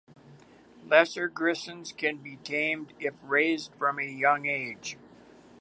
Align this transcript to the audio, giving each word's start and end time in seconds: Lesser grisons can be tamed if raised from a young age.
Lesser 0.87 1.27
grisons 1.29 1.91
can 1.95 2.17
be 2.17 2.37
tamed 2.37 2.93
if 2.99 3.13
raised 3.23 3.75
from 3.75 3.99
a 3.99 4.03
young 4.09 4.47
age. 4.47 4.97